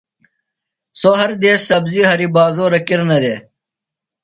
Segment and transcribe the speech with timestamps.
[0.99, 3.39] سوۡ ہر دیس سبزیۡ ہریۡ بازورہ کِرنہ دےۡ۔